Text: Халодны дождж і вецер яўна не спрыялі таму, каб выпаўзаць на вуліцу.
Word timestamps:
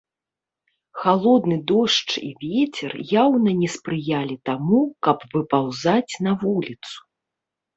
Халодны 1.01 1.57
дождж 1.71 2.09
і 2.29 2.31
вецер 2.45 2.91
яўна 3.23 3.49
не 3.61 3.69
спрыялі 3.75 4.35
таму, 4.51 4.81
каб 5.09 5.17
выпаўзаць 5.35 6.13
на 6.29 6.35
вуліцу. 6.47 6.95